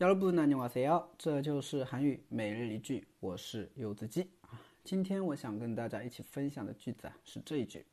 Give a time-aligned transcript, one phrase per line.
[0.00, 1.10] 여러분 안녕하세요.
[1.18, 4.58] 这就是韩语每日一句，我是柚子鸡啊。
[4.82, 7.84] 今天我想跟大家一起分享的句子啊是这一句：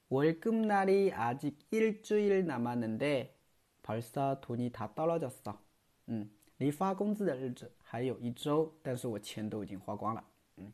[0.08, 3.36] 월급날이 아직 일주일 남았는데
[3.82, 5.58] 벌써 돈이 다 떨어졌어.
[6.08, 10.24] 嗯，离发工资的日子还有一周，但是我钱都已经花光了。
[10.56, 10.72] 嗯，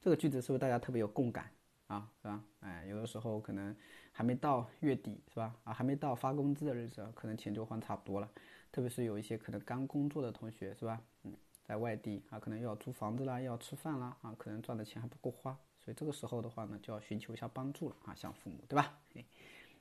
[0.00, 1.50] 这个句子是不是大家特别有共感
[1.88, 2.10] 啊？
[2.22, 2.42] 是吧？
[2.60, 3.76] 哎，有的时候可能
[4.12, 5.54] 还没到月底，是吧？
[5.64, 8.30] 啊，还没到发工资的日子，可能钱就还差不多了。
[8.72, 11.02] 特别是有一些可能刚工作的同学，是吧？
[11.24, 12.60] 嗯， 在外地啊，可能
[14.60, 18.98] 赚的钱还不够花，所以这个时候的话呢，就要寻求一下帮助了啊，向父母，对吧？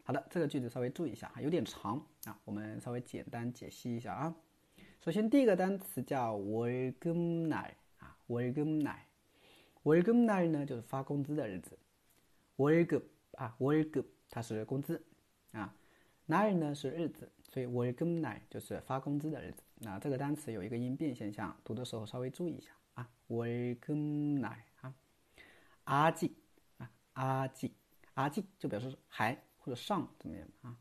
[0.03, 4.35] 好的，这个句子稍微注意一下啊，有点长啊，我们稍微简单解析一下啊。
[5.01, 8.97] 首先第一个单词叫월급날啊，월급 날，
[9.83, 11.77] 월급날呢就是发工资的日子，
[12.57, 15.03] 월급啊，월급它是工资
[15.51, 15.73] 啊，
[16.27, 19.63] 날呢是日子，所以월급날就是发工资的日子。
[19.83, 23.09] 那这个单词有一个音变现象，读的时候稍微注意一下啊。
[23.29, 24.93] 월급날啊，
[25.85, 26.31] 아직
[26.77, 30.77] 啊，아직아직就表示还或者上怎么样啊？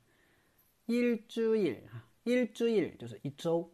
[0.86, 3.70] 일주일啊，일주일就是一周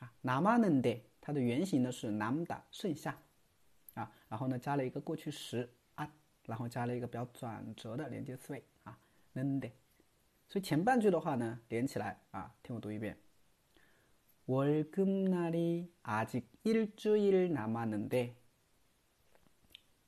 [0.00, 0.12] 啊。
[0.22, 3.16] 남았는 데， 它的原型呢是남다剩下
[3.94, 6.10] 啊，然后呢加了一个过去时啊，
[6.46, 8.98] 然后加了一个比较转折的连接词尾啊，
[9.34, 9.70] 는 데。
[10.48, 13.16] 所以前半句的话呢连起来啊，听我读一遍。
[14.46, 18.34] 월급날이 아직 일주일 남았는데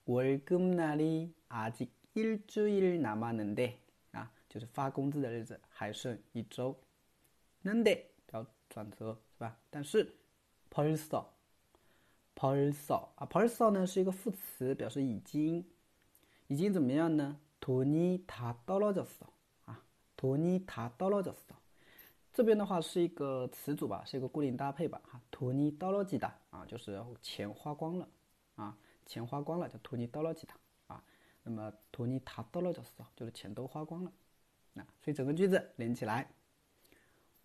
[0.07, 3.79] 월급날이 아직 일주일 남았는데
[4.13, 6.75] 아, 就是发工资的日子还剩一周。
[7.63, 9.57] 는데 表转折是吧？
[9.71, 10.11] 但是
[10.71, 11.27] 벌써
[12.35, 15.65] 벌써 아 벌써呢 是一个副词，表示已经，
[16.49, 17.39] 已经怎么样呢？
[17.61, 19.31] 돈이 다 떨어졌어
[19.67, 19.83] 아
[20.17, 21.55] 돈이 다 떨어졌어
[22.35, 28.09] 这边的话是一个词组吧，是一个固定搭配吧，哈，托尼到了几大啊，就是钱花光了
[28.55, 30.55] 啊，钱花光了叫托尼到了几大
[30.87, 31.03] 啊，
[31.43, 34.13] 那么托尼他到了就是就是钱都花光了，
[34.73, 36.31] 那所以整个句子连起来，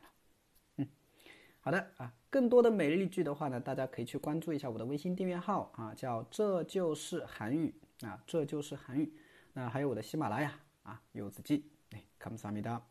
[1.59, 9.11] 好的啊，更多的每日一句的话呢，大家可以去关注一下我的微信订阅号啊，叫这就是韩语啊，这就是韩语。
[9.53, 10.53] 那还有我的喜马拉雅
[10.83, 12.81] 啊，柚子记，哎，감사합니다